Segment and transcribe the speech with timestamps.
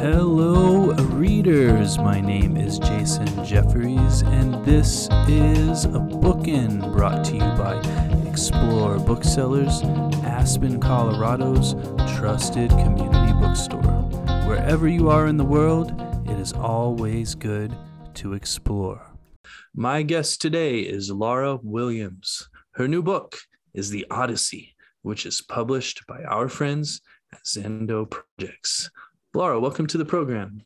[0.00, 1.98] Hello, readers.
[1.98, 7.74] My name is Jason Jeffries, and this is a bookin brought to you by
[8.28, 9.82] Explore Booksellers,
[10.22, 11.74] Aspen, Colorado's
[12.16, 13.82] trusted community bookstore.
[14.46, 15.90] Wherever you are in the world,
[16.26, 17.74] it is always good
[18.14, 19.04] to explore.
[19.74, 22.48] My guest today is Laura Williams.
[22.74, 23.36] Her new book
[23.74, 27.00] is The Odyssey, which is published by our friends
[27.32, 28.90] at Zando Projects.
[29.34, 30.62] Laura, welcome to the program.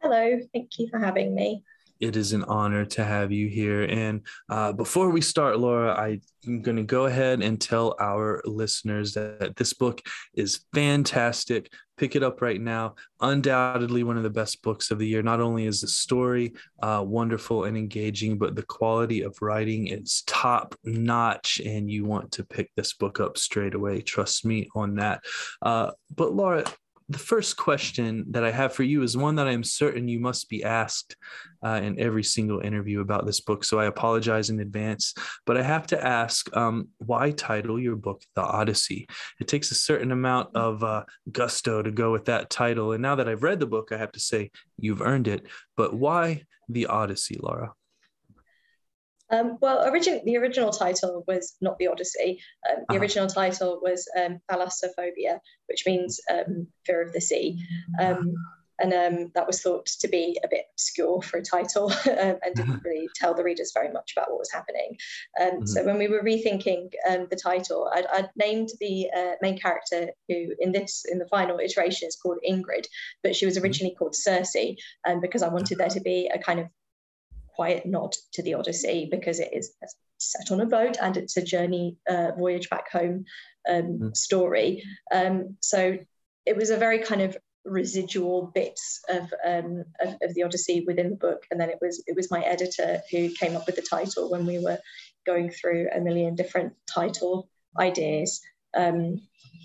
[0.00, 1.64] Hello, thank you for having me.
[1.98, 3.84] It is an honor to have you here.
[3.84, 9.14] And uh, before we start, Laura, I'm going to go ahead and tell our listeners
[9.14, 10.00] that this book
[10.34, 11.72] is fantastic.
[11.96, 12.96] Pick it up right now.
[13.20, 15.22] Undoubtedly, one of the best books of the year.
[15.22, 20.22] Not only is the story uh, wonderful and engaging, but the quality of writing is
[20.26, 21.60] top notch.
[21.64, 24.00] And you want to pick this book up straight away.
[24.02, 25.22] Trust me on that.
[25.60, 26.64] Uh, but, Laura,
[27.12, 30.48] the first question that I have for you is one that I'm certain you must
[30.48, 31.16] be asked
[31.64, 33.64] uh, in every single interview about this book.
[33.64, 35.14] So I apologize in advance,
[35.46, 39.06] but I have to ask um, why title your book The Odyssey?
[39.40, 42.92] It takes a certain amount of uh, gusto to go with that title.
[42.92, 45.46] And now that I've read the book, I have to say you've earned it.
[45.76, 47.72] But why The Odyssey, Laura?
[49.32, 52.40] Um, well, origin- the original title was not the Odyssey.
[52.68, 53.00] Um, the uh-huh.
[53.00, 57.58] original title was um, thalassophobia, which means um, fear of the sea.
[57.98, 58.34] Um,
[58.78, 62.82] and um, that was thought to be a bit obscure for a title and didn't
[62.84, 64.96] really tell the readers very much about what was happening.
[65.40, 65.66] Mm-hmm.
[65.66, 70.54] So when we were rethinking the title, I'd, I'd named the uh, main character who
[70.58, 72.86] in this in the final iteration is called Ingrid,
[73.22, 73.64] but she was mm-hmm.
[73.64, 74.56] originally called Circe,
[75.20, 76.66] because I wanted there to be a kind of
[77.54, 79.74] quiet nod to the Odyssey because it is
[80.18, 83.24] set on a boat and it's a journey uh, voyage back home
[83.68, 84.16] um, mm.
[84.16, 84.82] story.
[85.12, 85.98] Um, so
[86.46, 91.10] it was a very kind of residual bits of, um, of, of the Odyssey within
[91.10, 93.82] the book, and then it was it was my editor who came up with the
[93.82, 94.78] title when we were
[95.24, 97.48] going through a million different title
[97.78, 98.40] ideas.
[98.74, 99.20] Um,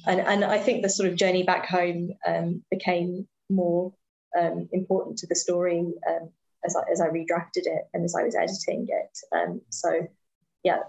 [0.06, 3.94] and, and I think the sort of journey back home um, became more
[4.39, 6.29] um, important to the story um,
[6.67, 9.17] as I, as I redrafted it and as I was editing it.
[9.35, 10.07] Um, so
[10.63, 10.79] yeah,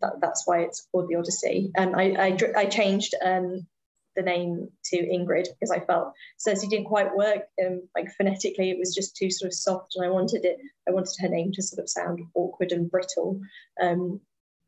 [0.00, 1.72] that, that's why it's called the Odyssey.
[1.76, 3.66] Um, I, I, I changed um,
[4.14, 7.42] the name to Ingrid because I felt Circe didn't quite work.
[7.64, 10.58] Um, like phonetically, it was just too sort of soft, and I wanted it.
[10.88, 13.40] I wanted her name to sort of sound awkward and brittle.
[13.80, 14.20] Um,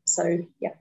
[0.05, 0.73] so yeah.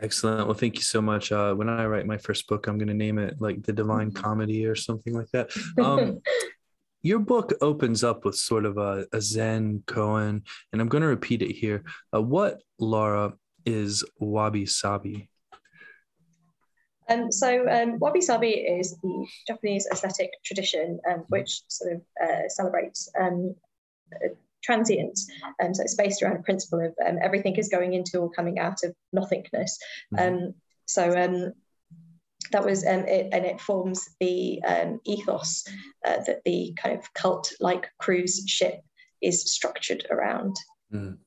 [0.00, 0.46] Excellent.
[0.46, 1.32] Well, thank you so much.
[1.32, 4.10] Uh, when I write my first book, I'm going to name it like the Divine
[4.10, 4.22] mm-hmm.
[4.22, 5.50] Comedy or something like that.
[5.78, 6.20] Um,
[7.02, 10.42] your book opens up with sort of a, a Zen koan,
[10.72, 11.84] and I'm going to repeat it here.
[12.14, 15.28] Uh, what, Laura, is wabi sabi?
[17.08, 22.48] Um, so um, wabi sabi is the Japanese aesthetic tradition, um, which sort of uh,
[22.48, 23.54] celebrates um,
[24.14, 24.28] uh,
[24.62, 25.26] transience.
[25.62, 28.58] Um, so it's based around a principle of um, everything is going into or coming
[28.58, 29.78] out of nothingness.
[30.14, 30.44] Mm-hmm.
[30.44, 30.54] Um,
[30.86, 31.52] so um,
[32.52, 35.64] that was um, it, and it forms the um, ethos
[36.06, 38.80] uh, that the kind of cult-like cruise ship
[39.22, 40.56] is structured around.
[40.92, 41.18] Mm.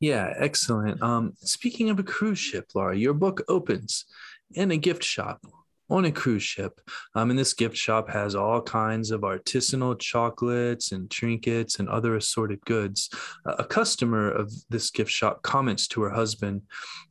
[0.00, 1.02] Yeah, excellent.
[1.02, 4.04] Um, speaking of a cruise ship, Laura, your book opens
[4.52, 5.44] in a gift shop
[5.90, 6.80] on a cruise ship.
[7.14, 12.16] Um, and this gift shop has all kinds of artisanal chocolates and trinkets and other
[12.16, 13.10] assorted goods.
[13.46, 16.62] Uh, a customer of this gift shop comments to her husband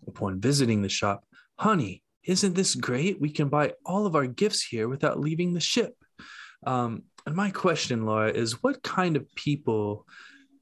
[0.07, 1.23] upon visiting the shop,
[1.59, 3.19] Honey, isn't this great?
[3.19, 5.95] We can buy all of our gifts here without leaving the ship.
[6.65, 10.05] Um, and my question, Laura, is what kind of people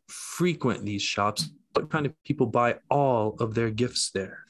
[0.08, 1.50] frequent these shops?
[1.74, 4.46] What kind of people buy all of their gifts there?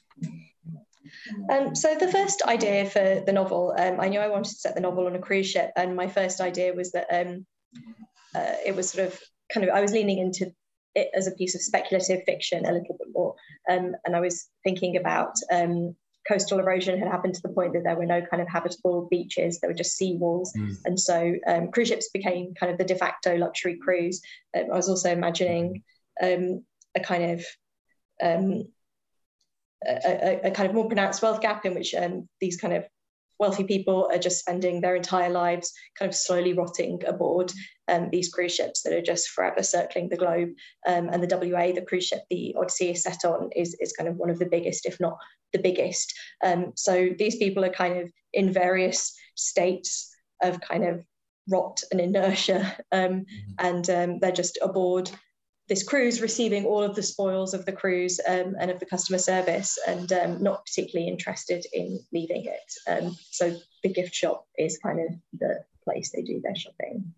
[1.50, 4.76] Um, so the first idea for the novel, um, I knew I wanted to set
[4.76, 7.46] the novel on a cruise ship, and my first idea was that um,
[8.36, 9.20] uh, it was sort of
[9.54, 10.52] kind of I was leaning into
[10.96, 13.36] it as a piece of speculative fiction a little bit more,
[13.70, 15.96] um, and I was thinking about um,
[16.28, 19.60] coastal erosion had happened to the point that there were no kind of habitable beaches,
[19.60, 20.54] there were just sea walls.
[20.58, 20.78] Mm.
[20.86, 24.22] And so um, cruise ships became kind of the de facto luxury cruise.
[24.56, 25.84] Um, I was also imagining
[26.22, 26.64] um,
[26.96, 27.46] a kind of
[28.22, 28.68] um,
[29.86, 32.86] a, a, kind of more pronounced wealth gap in which um, these kind of
[33.42, 37.52] wealthy people are just spending their entire lives kind of slowly rotting aboard
[37.88, 40.50] um, these cruise ships that are just forever circling the globe.
[40.88, 44.08] Um, and the WA, the cruise ship the Odyssey is set on, is, is kind
[44.08, 45.18] of one of the biggest, if not
[45.54, 46.14] the biggest.
[46.44, 51.04] Um, so these people are kind of in various states of kind of
[51.50, 53.26] rot and inertia, um, mm-hmm.
[53.58, 55.10] and um, they're just aboard
[55.72, 59.18] this cruise receiving all of the spoils of the cruise um, and of the customer
[59.18, 62.74] service and um, not particularly interested in leaving it.
[62.90, 67.12] Um, so the gift shop is kind of the, place they do their shopping.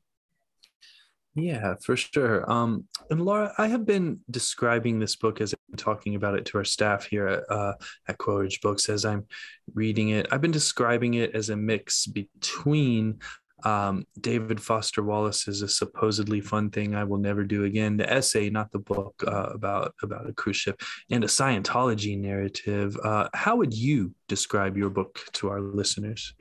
[1.36, 2.50] Yeah, for sure.
[2.50, 6.60] Um, and Laura, I have been describing this book as I'm talking about it to
[6.60, 7.74] our staff here at, uh,
[8.08, 9.26] at Quotage Books as I'm
[9.74, 10.28] reading it.
[10.32, 13.20] I've been describing it as a mix between
[13.64, 17.98] um, David Foster Wallace is a supposedly fun thing I will never do again.
[17.98, 22.98] The essay, not the book, uh, about about a cruise ship, and a Scientology narrative.
[23.04, 26.34] Uh, how would you describe your book to our listeners?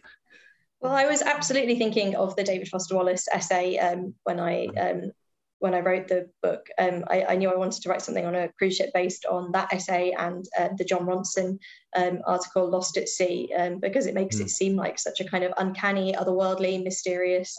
[0.80, 5.12] Well, I was absolutely thinking of the David Foster Wallace essay um, when I um,
[5.62, 6.66] when I wrote the book.
[6.76, 9.52] Um, I, I, knew I wanted to write something on a cruise ship based on
[9.52, 11.56] that essay and uh, the Jon Ronson
[11.94, 14.40] um, article "Lost at Sea" um, because it makes mm.
[14.40, 17.56] it seem like such a kind of uncanny, otherworldly, mysterious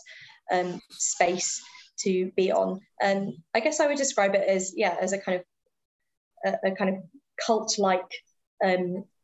[0.51, 1.63] um, space
[1.99, 2.81] to be on.
[3.01, 6.75] And I guess I would describe it as yeah, as a kind of a, a
[6.75, 7.03] kind of
[7.45, 8.11] cult-like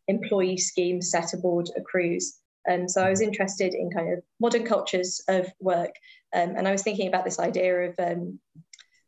[0.07, 2.39] employee scheme set aboard a cruise.
[2.65, 5.91] And um, so I was interested in kind of modern cultures of work.
[6.33, 8.39] Um, and I was thinking about this idea of, um,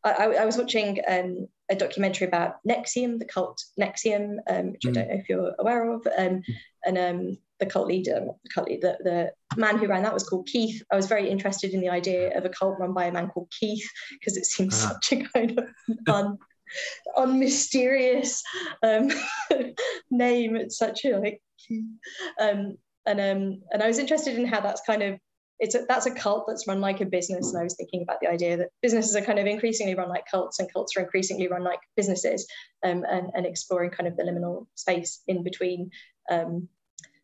[0.03, 4.89] I, I, was watching um, a documentary about NXIVM, the cult NXIVM, um, which mm.
[4.89, 6.07] I don't know if you're aware of.
[6.17, 6.41] Um,
[6.85, 10.47] and the cult leader, the, cult leader the, the man who ran that was called
[10.47, 10.81] Keith.
[10.91, 13.51] I was very interested in the idea of a cult run by a man called
[13.57, 13.87] Keith
[14.19, 14.89] because it seems ah.
[14.89, 15.69] such a kind of
[16.07, 16.37] fun
[17.17, 18.41] unmysterious
[18.83, 19.09] um,
[20.11, 20.55] name.
[20.55, 21.41] It's such a like
[22.39, 25.19] um, and um, and I was interested in how that's kind of
[25.61, 28.19] it's a, that's a cult that's run like a business, and I was thinking about
[28.19, 31.47] the idea that businesses are kind of increasingly run like cults, and cults are increasingly
[31.47, 32.47] run like businesses,
[32.83, 35.91] um, and and exploring kind of the liminal space in between.
[36.31, 36.67] Um,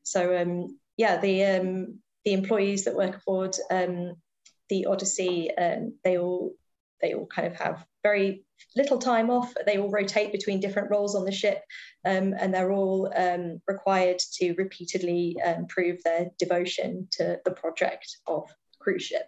[0.04, 4.18] so um, yeah, the um, the employees that work aboard um,
[4.70, 6.54] the Odyssey, um, they all
[7.02, 8.44] they all kind of have very
[8.76, 9.54] little time off.
[9.66, 11.62] They all rotate between different roles on the ship,
[12.06, 18.08] um, and they're all um, required to repeatedly um, prove their devotion to the project
[18.28, 18.50] of
[18.80, 19.28] cruise ship.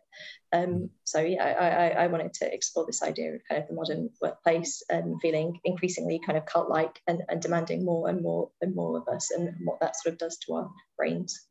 [0.53, 4.09] Um, so yeah, I, I, wanted to explore this idea of kind of the modern
[4.19, 8.97] workplace and feeling increasingly kind of cult-like and, and demanding more and more and more
[8.97, 11.47] of us, and what that sort of does to our brains.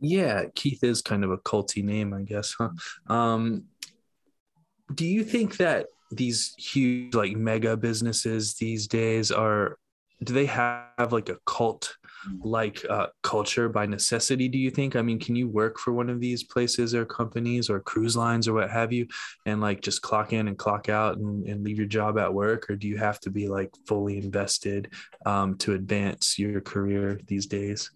[0.00, 2.70] Yeah, Keith is kind of a culty name, I guess, huh?
[4.94, 9.78] Do you think that these huge like mega businesses these days are
[10.22, 11.96] do they have like a cult
[12.42, 14.96] like uh, culture by necessity do you think?
[14.96, 18.48] I mean can you work for one of these places or companies or cruise lines
[18.48, 19.06] or what have you
[19.44, 22.70] and like just clock in and clock out and, and leave your job at work?
[22.70, 24.92] Or do you have to be like fully invested
[25.26, 27.90] um, to advance your career these days?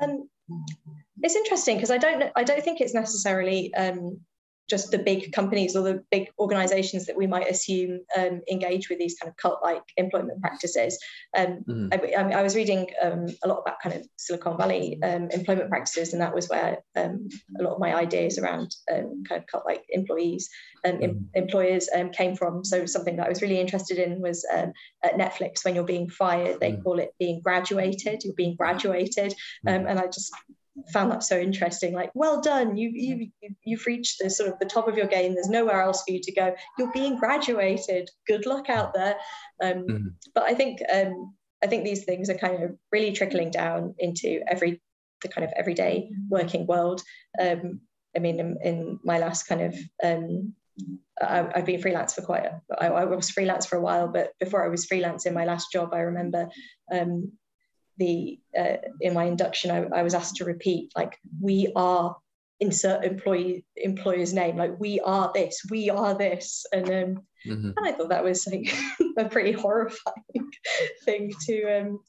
[0.00, 0.28] Um,
[1.22, 4.18] it's interesting because i don't i don't think it's necessarily um,
[4.68, 8.98] just the big companies or the big organizations that we might assume um, engage with
[8.98, 10.98] these kind of cult-like employment practices.
[11.36, 11.88] Um, mm.
[11.92, 16.12] I, I, was reading um, a lot about kind of Silicon Valley um, employment practices,
[16.12, 17.28] and that was where um,
[17.58, 20.48] a lot of my ideas around um, kind of cult-like employees
[20.84, 21.24] and mm.
[21.34, 22.64] employers came from.
[22.64, 26.60] So something that I was really interested in was at Netflix, when you're being fired,
[26.60, 26.82] they mm.
[26.82, 28.22] call it being graduated.
[28.22, 29.34] You're being graduated,
[29.66, 29.88] mm.
[29.88, 30.32] and I just
[30.92, 33.28] found that so interesting like well done you you
[33.64, 36.20] you've reached the sort of the top of your game there's nowhere else for you
[36.20, 39.16] to go you're being graduated good luck out there.
[39.62, 40.06] Um, mm-hmm.
[40.34, 44.40] but i think um, i think these things are kind of really trickling down into
[44.48, 44.80] every
[45.22, 47.02] the kind of everyday working world.
[47.40, 47.80] Um,
[48.16, 49.74] i mean in, in, my last kind of
[50.04, 50.54] um,
[51.20, 54.32] I, have been freelance for quite a, I, I was freelance for a while but
[54.38, 56.48] before i was freelance in my last job i remember
[56.92, 57.32] um,
[57.98, 62.16] the uh, in my induction I, I was asked to repeat like we are
[62.60, 67.70] insert employee employer's name like we are this we are this and um mm-hmm.
[67.76, 68.74] and i thought that was like
[69.18, 70.50] a pretty horrifying
[71.04, 72.00] thing to um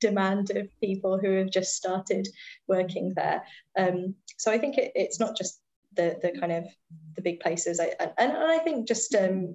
[0.00, 2.28] demand of people who have just started
[2.68, 3.42] working there
[3.78, 5.60] um so i think it, it's not just
[5.94, 6.64] the the kind of
[7.16, 9.54] the big places I, and, and i think just um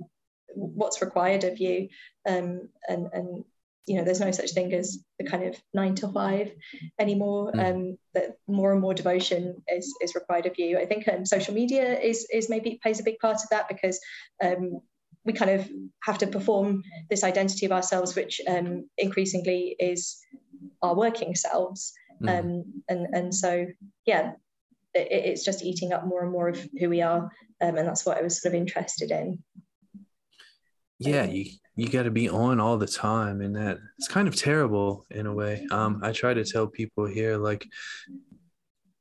[0.55, 1.89] what's required of you
[2.27, 3.43] um and and
[3.85, 6.51] you know there's no such thing as the kind of nine to five
[6.99, 7.63] anymore mm.
[7.63, 11.53] um, that more and more devotion is is required of you i think um, social
[11.53, 13.99] media is is maybe plays a big part of that because
[14.43, 14.79] um,
[15.25, 15.69] we kind of
[16.03, 20.19] have to perform this identity of ourselves which um, increasingly is
[20.81, 22.63] our working selves mm.
[22.87, 23.65] and and so
[24.05, 24.33] yeah
[24.93, 28.05] it, it's just eating up more and more of who we are um, and that's
[28.05, 29.43] what i was sort of interested in
[30.99, 34.35] yeah you you got to be on all the time and that it's kind of
[34.35, 37.65] terrible in a way um i try to tell people here like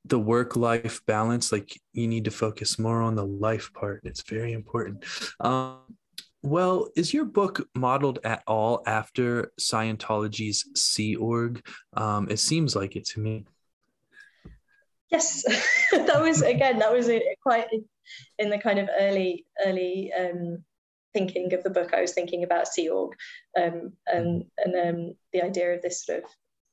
[0.07, 4.23] the work life balance like you need to focus more on the life part it's
[4.23, 5.05] very important
[5.41, 5.79] um
[6.43, 11.65] well, is your book modeled at all after Scientology's Sea Org?
[11.95, 13.45] Um, it seems like it to me.
[15.09, 15.45] Yes,
[15.93, 17.67] that was again that was a, quite
[18.39, 20.65] in the kind of early early um,
[21.15, 21.93] thinking of the book.
[21.95, 23.15] I was thinking about Sea Org
[23.59, 26.31] um, and and um, the idea of this sort of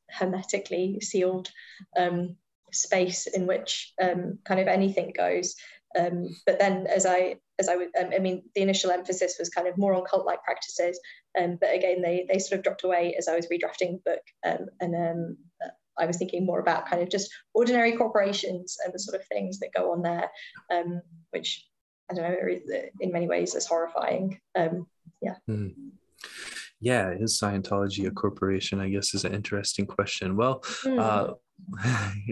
[0.09, 1.49] hermetically sealed
[1.97, 2.35] um,
[2.71, 5.55] space in which um, kind of anything goes.
[5.97, 9.67] Um, but then, as I as I would, I mean, the initial emphasis was kind
[9.67, 10.99] of more on cult-like practices,
[11.35, 14.69] but again, they they sort of dropped away as I was redrafting the book, and
[15.99, 19.59] I was thinking more about kind of just ordinary corporations and the sort of things
[19.59, 20.29] that go on there,
[20.71, 21.65] um, which
[22.09, 24.39] I don't know, in many ways it's horrifying.
[24.55, 24.87] Um,
[25.21, 25.35] yeah.
[25.49, 25.73] Mm.
[26.81, 28.79] Yeah, is Scientology a corporation?
[28.79, 30.35] I guess is an interesting question.
[30.35, 30.99] Well, mm.
[30.99, 31.33] uh,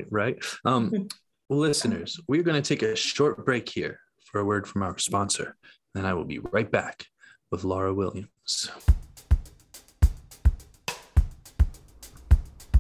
[0.10, 0.44] right.
[0.66, 1.04] Um, hmm.
[1.50, 5.56] listeners, we're going to take a short break here for a word from our sponsor.
[5.94, 7.06] Then I will be right back
[7.52, 8.72] with Laura Williams.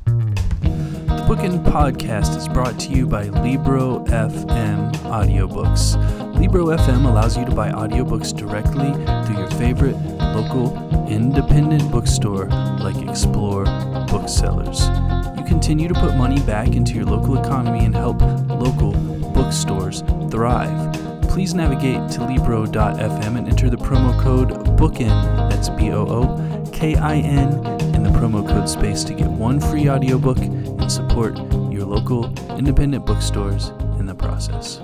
[0.06, 4.77] The Bookin podcast is brought to you by Libro FM
[5.18, 5.98] Audiobooks.
[6.40, 8.94] Libro FM allows you to buy audiobooks directly
[9.26, 10.78] through your favorite local
[11.10, 12.46] independent bookstore
[12.82, 13.66] like Explore
[14.12, 14.90] Booksellers.
[15.36, 18.92] You continue to put money back into your local economy and help local
[19.34, 20.94] bookstores thrive.
[21.24, 26.96] Please navigate to Libro.fm and enter the promo code BOOKIN, that's B O O K
[26.96, 27.54] I N,
[27.96, 31.38] in the promo code space to get one free audiobook and support
[31.72, 33.70] your local independent bookstores
[34.00, 34.80] in the process.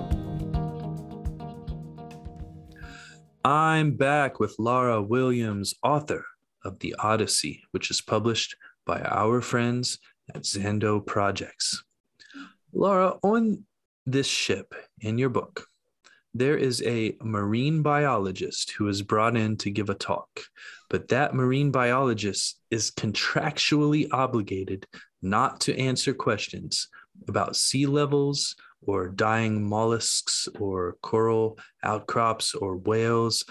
[3.46, 6.24] I'm back with Laura Williams, author
[6.64, 9.98] of The Odyssey, which is published by our friends
[10.34, 11.84] at Zando Projects.
[12.72, 13.64] Laura, on
[14.06, 15.66] this ship in your book,
[16.32, 20.40] there is a marine biologist who is brought in to give a talk,
[20.88, 24.86] but that marine biologist is contractually obligated
[25.20, 26.88] not to answer questions
[27.28, 28.56] about sea levels
[28.86, 33.44] or dying mollusks or coral outcrops or whales.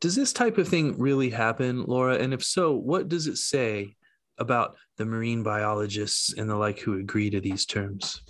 [0.00, 2.16] Does this type of thing really happen, Laura?
[2.16, 3.96] And if so, what does it say
[4.38, 8.22] about the marine biologists and the like who agree to these terms?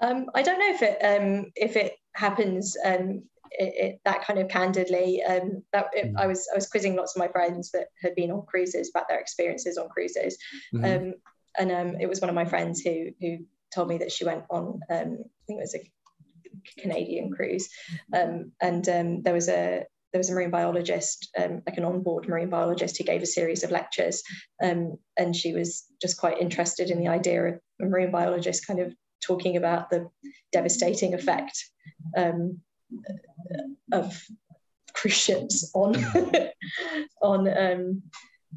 [0.00, 3.22] Um, I don't know if it um, if it happens um,
[3.58, 5.22] it, it, that kind of candidly.
[5.22, 6.18] Um, that it, mm.
[6.18, 9.08] I was I was quizzing lots of my friends that had been on cruises about
[9.08, 10.36] their experiences on cruises,
[10.74, 10.84] mm-hmm.
[10.84, 11.14] um,
[11.58, 13.38] and um, it was one of my friends who who
[13.74, 17.68] told me that she went on um, I think it was a Canadian cruise,
[18.14, 22.28] um, and um, there was a there was a marine biologist, um, like an onboard
[22.28, 24.22] marine biologist, who gave a series of lectures,
[24.62, 28.80] um, and she was just quite interested in the idea of a marine biologist kind
[28.80, 30.08] of talking about the
[30.52, 31.64] devastating effect
[32.16, 32.60] um,
[33.92, 34.22] of
[34.94, 35.94] cruise ships on
[37.22, 38.02] on um,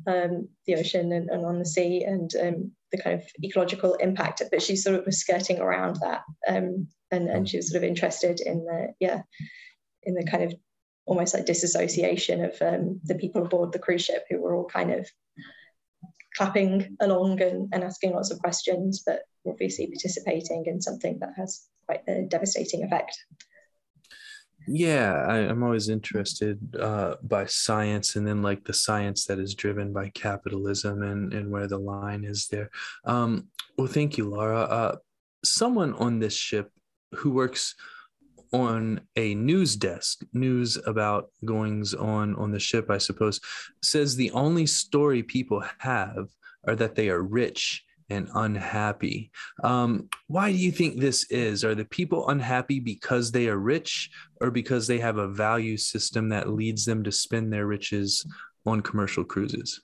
[0.08, 2.04] um, the ocean and, and, on the sea.
[2.04, 4.42] And um, the kind of ecological impact.
[4.52, 7.90] But she sort of was skirting around that, um, and and she was sort of
[7.90, 9.22] interested in the yeah
[10.04, 10.54] in the kind of
[11.06, 14.92] almost like disassociation of um, the people aboard the cruise ship who were all kind
[14.92, 15.10] of
[16.36, 21.68] clapping along and, and asking lots of questions, but obviously participating in something that has
[21.86, 23.18] quite a devastating effect.
[24.68, 29.56] Yeah, I, am always interested uh, by science and then like the science that is
[29.56, 32.70] driven by capitalism and, and where the line is there.
[33.06, 33.48] Um,
[33.78, 34.60] well, thank you, Laura.
[34.60, 34.96] Uh,
[35.44, 36.72] someone on this ship
[37.16, 37.76] who works
[38.52, 43.40] on a news desk, news about goings on on the ship, I suppose,
[43.84, 46.28] says the only story people have
[46.68, 49.32] are that they are rich and unhappy.
[49.64, 51.64] Um, why do you think this is?
[51.64, 54.10] Are the people unhappy because they are rich
[54.42, 58.26] or because they have a value system that leads them to spend their riches
[58.66, 59.82] on commercial cruises?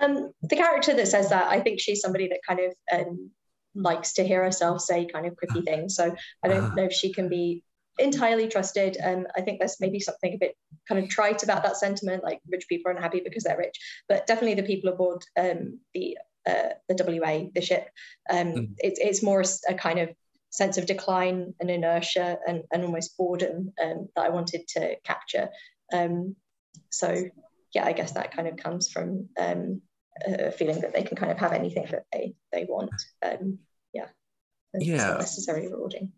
[0.00, 3.30] Um, the character that says that, I think she's somebody that kind of um,
[3.74, 5.96] likes to hear herself say kind of quippy things.
[5.96, 6.74] So I don't uh-huh.
[6.74, 7.62] know if she can be
[7.98, 8.96] entirely trusted.
[8.96, 10.56] And I think there's maybe something a bit
[10.88, 13.78] kind of trite about that sentiment, like rich people are unhappy because they're rich.
[14.08, 17.88] But definitely the people aboard um, the uh, the WA, the ship,
[18.30, 18.68] um, mm.
[18.78, 20.10] it's it's more a kind of
[20.50, 25.48] sense of decline and inertia and, and almost boredom um, that I wanted to capture.
[25.92, 26.36] Um,
[26.90, 27.24] so
[27.74, 29.82] yeah, I guess that kind of comes from um,
[30.24, 32.90] a feeling that they can kind of have anything that they they want.
[33.22, 33.58] Um,
[33.92, 34.08] yeah,
[34.74, 36.12] it's yeah, not necessarily rewarding.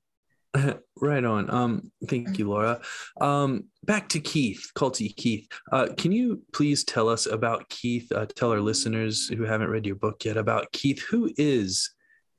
[1.01, 1.51] right on.
[1.51, 2.81] Um, thank you, Laura.
[3.21, 5.47] Um, back to Keith, Culty Keith.
[5.73, 8.11] Uh, can you please tell us about Keith?
[8.13, 11.03] Uh, tell our listeners who haven't read your book yet about Keith.
[11.11, 11.91] Who is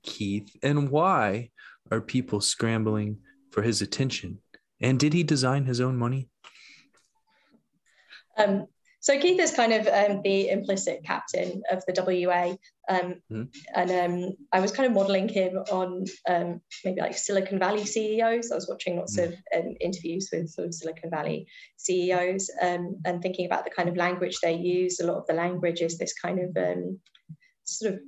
[0.04, 1.50] Keith, and why
[1.92, 3.18] are people scrambling
[3.52, 4.40] for his attention?
[4.82, 6.30] And did he design his own money?
[8.38, 8.68] Um,
[9.00, 12.56] so Keith is kind of um, the implicit captain of the WA,
[12.90, 13.44] um, mm-hmm.
[13.76, 18.52] and um, I was kind of modelling him on um, maybe like Silicon Valley CEOs.
[18.52, 19.34] I was watching lots mm-hmm.
[19.34, 23.90] of um, interviews with sort of Silicon Valley CEOs um, and thinking about the kind
[23.90, 25.00] of language they use.
[25.00, 26.58] A lot of the language is this kind of
[27.66, 28.00] sort of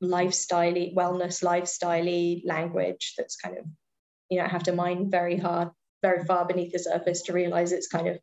[0.00, 3.64] lifestyle wellness lifestyle language that's kind of
[4.30, 5.68] you know have to mine very hard
[6.02, 8.18] very far beneath the surface to realize it's kind of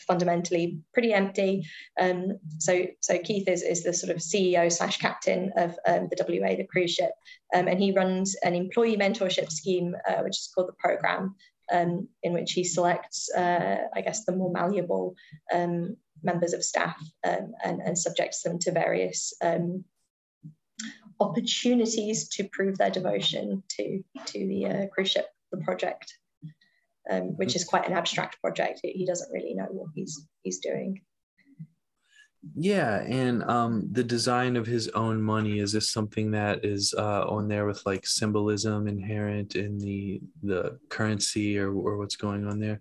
[0.00, 1.66] fundamentally pretty empty.
[2.00, 6.40] Um, so, so Keith is, is the sort of CEO slash captain of um, the
[6.40, 7.12] WA, the cruise ship,
[7.54, 11.34] um, and he runs an employee mentorship scheme, uh, which is called the program,
[11.72, 15.14] um, in which he selects, uh, I guess, the more malleable
[15.52, 19.32] um, members of staff um, and, and subjects them to various
[21.20, 26.14] opportunities to prove their devotion to to the uh, cruise ship, the project
[27.10, 28.80] um, which is quite an abstract project.
[28.82, 31.00] He doesn't really know what he's he's doing.
[32.54, 37.24] Yeah, and um, the design of his own money is this something that is uh,
[37.28, 42.60] on there with like symbolism inherent in the the currency or or what's going on
[42.60, 42.80] there?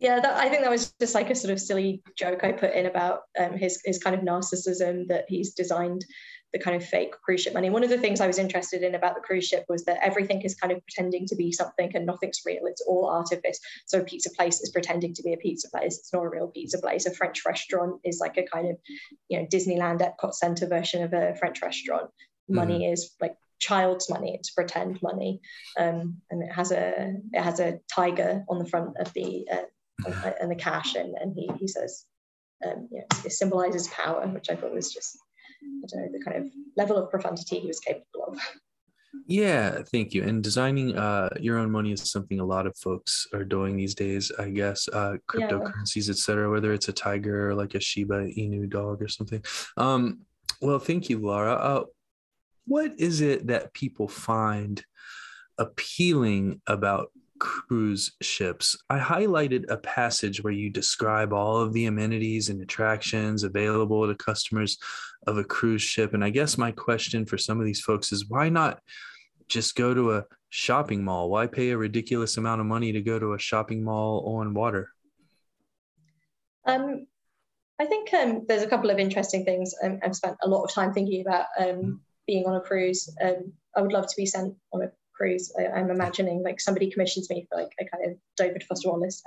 [0.00, 2.74] Yeah, that, I think that was just like a sort of silly joke I put
[2.74, 6.04] in about um, his his kind of narcissism that he's designed
[6.52, 7.70] the kind of fake cruise ship money.
[7.70, 10.42] One of the things I was interested in about the cruise ship was that everything
[10.42, 12.62] is kind of pretending to be something and nothing's real.
[12.64, 13.60] It's all artifice.
[13.86, 15.98] So a pizza place is pretending to be a pizza place.
[15.98, 17.06] It's not a real pizza place.
[17.06, 18.76] A French restaurant is like a kind of,
[19.28, 22.10] you know, Disneyland Epcot Center version of a French restaurant.
[22.48, 22.94] Money mm-hmm.
[22.94, 24.34] is like child's money.
[24.34, 25.40] It's pretend money,
[25.78, 29.62] um, and it has a it has a tiger on the front of the uh,
[30.40, 32.06] and the cash, and, and he he says,
[32.66, 35.18] um, you know, it symbolizes power, which I thought was just
[35.62, 38.38] I don't know, the kind of level of profundity he was capable of.
[39.26, 40.22] Yeah, thank you.
[40.22, 43.94] And designing uh, your own money is something a lot of folks are doing these
[43.94, 44.30] days.
[44.38, 46.12] I guess uh, cryptocurrencies, yeah.
[46.12, 46.50] etc.
[46.50, 49.42] Whether it's a tiger or like a Shiba Inu dog or something.
[49.76, 50.20] Um,
[50.60, 51.54] well, thank you, Laura.
[51.54, 51.84] Uh,
[52.66, 54.84] what is it that people find
[55.58, 58.76] appealing about cruise ships.
[58.88, 64.14] I highlighted a passage where you describe all of the amenities and attractions available to
[64.14, 64.78] customers
[65.26, 66.14] of a cruise ship.
[66.14, 68.80] And I guess my question for some of these folks is why not
[69.48, 71.30] just go to a shopping mall?
[71.30, 74.90] Why pay a ridiculous amount of money to go to a shopping mall on water?
[76.66, 77.06] Um,
[77.80, 79.74] I think um, there's a couple of interesting things.
[79.82, 81.98] Um, I've spent a lot of time thinking about um, mm.
[82.26, 83.08] being on a cruise.
[83.20, 85.52] Um, I would love to be sent on a cruise.
[85.58, 88.88] I, am I'm imagining like somebody commissions me for like a kind of David Foster
[88.88, 89.22] Wallace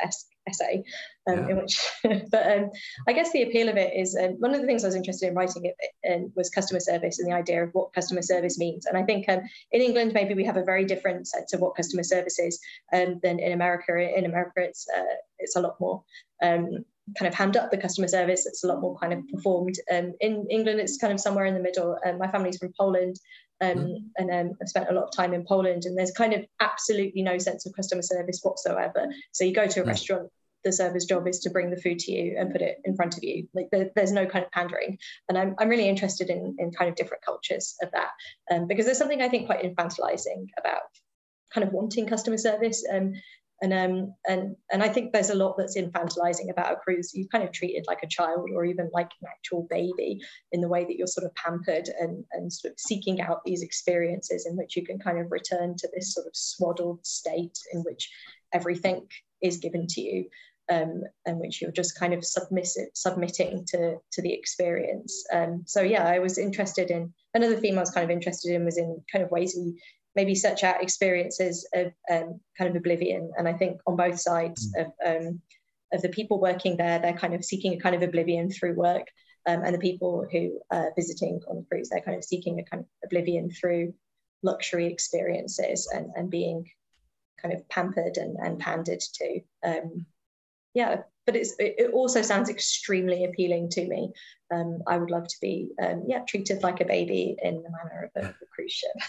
[0.48, 0.84] essay,
[1.30, 1.50] um, yeah.
[1.50, 1.80] in which.
[2.32, 2.72] but um,
[3.08, 5.28] I guess the appeal of it is um, one of the things I was interested
[5.28, 8.88] in writing it in was customer service and the idea of what customer service means.
[8.88, 11.76] And I think um, in England maybe we have a very different sense of what
[11.76, 12.60] customer service is
[12.92, 13.94] um, than in America.
[13.96, 16.04] In America, it's uh, it's a lot more.
[16.42, 16.86] Um,
[17.18, 18.46] kind of hand up the customer service.
[18.46, 19.76] It's a lot more kind of performed.
[19.92, 21.98] Um, in England, it's kind of somewhere in the middle.
[22.06, 23.20] Um, my family's from Poland,
[23.62, 23.98] um, mm.
[24.18, 27.22] and um, I've spent a lot of time in Poland, and there's kind of absolutely
[27.22, 29.08] no sense of customer service whatsoever.
[29.32, 29.88] So you go to a mm.
[29.88, 30.30] restaurant,
[30.64, 33.18] the server's job is to bring the food to you and put it in front
[33.18, 33.48] of you.
[33.54, 34.98] Like there, there's no kind of pandering,
[35.30, 38.12] and I'm I'm really interested in in kind of different cultures of that,
[38.52, 40.82] um, because there's something I think quite infantilizing about
[41.54, 42.84] kind of wanting customer service.
[42.92, 43.14] Um,
[43.64, 47.12] and um and and I think there's a lot that's infantilizing about a cruise.
[47.14, 50.20] You're kind of treated like a child or even like an actual baby
[50.52, 53.64] in the way that you're sort of pampered and and sort of seeking out these
[53.64, 57.82] experiences in which you can kind of return to this sort of swaddled state in
[57.82, 58.12] which
[58.54, 59.08] everything
[59.42, 60.26] is given to you.
[60.72, 65.26] Um, and which you're just kind of submissive, submitting to to the experience.
[65.34, 68.64] Um, so yeah, I was interested in another theme I was kind of interested in
[68.64, 69.78] was in kind of ways we
[70.16, 73.32] maybe search out experiences of um, kind of oblivion.
[73.38, 74.86] And I think on both sides mm.
[74.86, 75.42] of, um,
[75.92, 79.08] of the people working there, they're kind of seeking a kind of oblivion through work.
[79.46, 82.64] Um, and the people who are visiting on the cruise, they're kind of seeking a
[82.64, 83.94] kind of oblivion through
[84.42, 86.66] luxury experiences and, and being
[87.42, 89.40] kind of pampered and, and pandered to.
[89.66, 90.06] Um,
[90.74, 94.12] yeah, but it's, it also sounds extremely appealing to me.
[94.52, 98.12] Um, I would love to be, um, yeah, treated like a baby in the manner
[98.16, 98.92] of a, a cruise ship.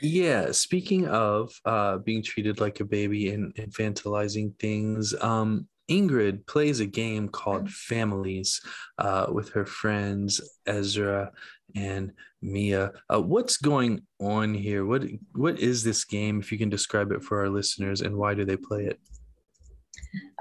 [0.00, 6.80] Yeah, speaking of uh, being treated like a baby and infantilizing things, um, Ingrid plays
[6.80, 7.70] a game called.
[7.70, 8.60] Families
[8.98, 11.30] uh, with her friends Ezra
[11.74, 12.92] and Mia.
[13.12, 14.84] Uh, what's going on here?
[14.84, 16.40] What what is this game?
[16.40, 19.00] If you can describe it for our listeners, and why do they play it?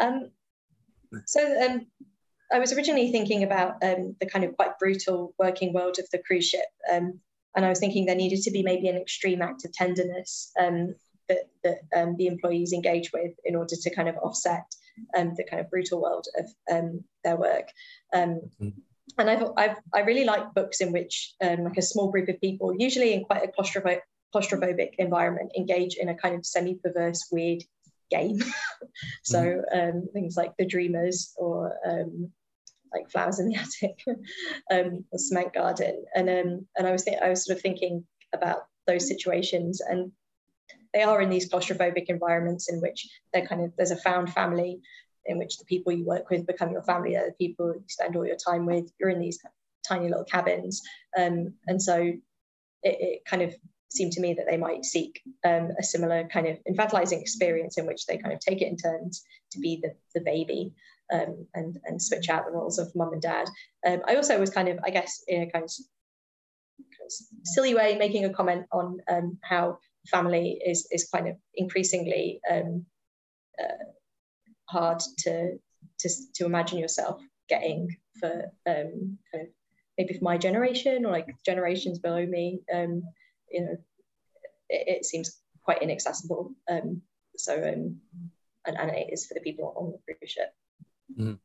[0.02, 0.32] Um,
[1.26, 1.88] so um,
[2.52, 6.20] I was originally thinking about um, the kind of quite brutal working world of the
[6.20, 6.66] cruise ship.
[6.92, 7.20] Um,
[7.56, 10.96] and I was thinking there needed to be maybe an extreme act of tenderness um,
[11.30, 14.66] that, that um, the employees engage with in order to kind of offset
[15.18, 17.70] um, the kind of brutal world of um, their work.
[18.14, 18.70] Um, mm-hmm.
[19.18, 22.42] And I've, I've, I really like books in which um, like a small group of
[22.42, 24.00] people, usually in quite a claustrophobic,
[24.34, 27.64] claustrophobic environment, engage in a kind of semi-perverse, weird
[28.12, 28.40] game.
[29.24, 29.98] so mm-hmm.
[29.98, 32.32] um, things like The Dreamers or um,
[32.96, 34.04] like Flowers in the Attic
[34.72, 36.06] um, or Cement Garden.
[36.16, 40.12] And um, and I was th- I was sort of thinking about those situations and
[40.94, 44.80] they are in these claustrophobic environments in which they're kind of there's a found family
[45.26, 48.16] in which the people you work with become your family, they're the people you spend
[48.16, 48.92] all your time with.
[49.00, 49.40] You're in these
[49.88, 50.82] tiny little cabins,
[51.18, 52.22] um, and so it,
[52.84, 53.54] it, kind of
[53.90, 57.86] seemed to me that they might seek um, a similar kind of infantilizing experience in
[57.86, 60.74] which they kind of take it in turns to be the, the baby
[61.14, 63.48] um, and and switch out the roles of mum and dad.
[63.86, 65.72] Um, I also was kind of, I guess, in a kind of
[67.44, 69.78] silly way, making a comment on um, how
[70.10, 72.86] family is is kind of increasingly um,
[73.60, 73.86] uh,
[74.70, 75.58] hard to,
[76.00, 79.48] to to imagine yourself getting for um, kind of
[79.98, 82.62] maybe for my generation or like generations below me.
[82.74, 83.04] Um,
[83.50, 83.78] you know,
[84.70, 86.52] it, it, seems quite inaccessible.
[87.38, 87.54] So
[88.66, 90.54] and, and it is for the people on the cruise ship.
[91.18, 91.40] Mm.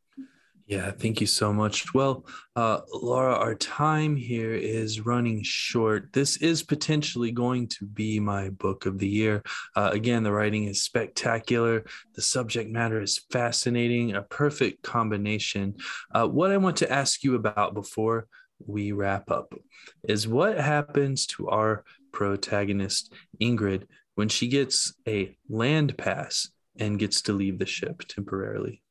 [0.71, 1.93] Yeah, thank you so much.
[1.95, 6.13] Well, uh, Laura, our time here is running short.
[6.13, 9.43] This is potentially going to be my book of the year.
[9.75, 11.85] Uh, again, the writing is spectacular.
[12.15, 15.75] The subject matter is fascinating, a perfect combination.
[16.15, 18.29] Uh, what I want to ask you about before
[18.65, 19.53] we wrap up
[20.09, 27.23] is what happens to our protagonist, Ingrid, when she gets a land pass and gets
[27.23, 28.85] to leave the ship temporarily?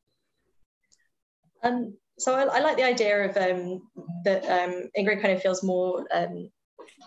[1.63, 3.81] Um, so I, I, like the idea of um,
[4.25, 6.49] that um, Ingrid kind of feels more um,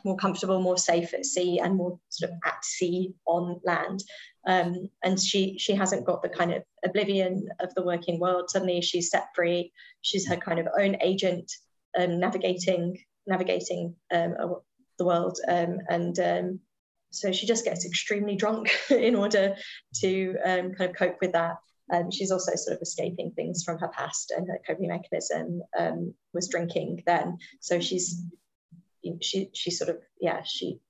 [0.05, 4.03] more comfortable, more safe at sea, and more sort of at sea on land.
[4.47, 8.51] Um, and she she hasn't got the kind of oblivion of the working world.
[8.51, 9.73] Suddenly she's set free.
[10.01, 11.51] She's her kind of own agent,
[11.99, 16.19] um, navigating navigating the world, and
[17.15, 19.55] so she just gets extremely drunk in order
[20.01, 21.57] to kind of cope with that.
[21.93, 26.15] Um, she's also sort of escaping things from her past, and her coping mechanism um,
[26.33, 27.39] was drinking then.
[27.61, 28.25] So she's
[29.21, 30.81] she she sort of yeah she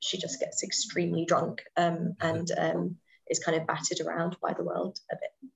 [0.00, 2.96] she just gets extremely drunk um, and um,
[3.28, 5.50] is kind of battered around by the world a bit.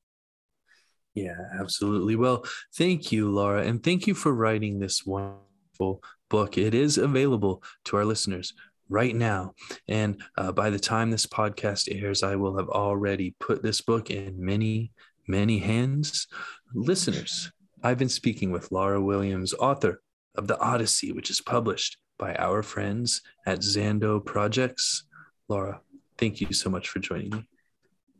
[1.14, 2.16] Yeah, absolutely.
[2.16, 6.56] Well, thank you, Laura, and thank you for writing this wonderful book.
[6.56, 8.54] It is available to our listeners
[8.92, 9.54] right now.
[9.88, 14.10] And uh, by the time this podcast airs, I will have already put this book
[14.10, 14.92] in many,
[15.26, 16.28] many hands.
[16.74, 17.50] Listeners,
[17.82, 20.02] I've been speaking with Laura Williams, author
[20.36, 25.04] of The Odyssey, which is published by our friends at Zando Projects.
[25.48, 25.80] Laura,
[26.18, 27.44] thank you so much for joining me.